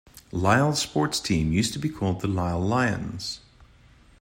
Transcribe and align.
Lyle 0.31 0.73
sports 0.73 1.19
teams 1.19 1.53
used 1.53 1.73
to 1.73 1.77
be 1.77 1.87
called 1.87 2.21
the 2.21 2.27
Lyle 2.27 2.59
Lions. 2.59 3.41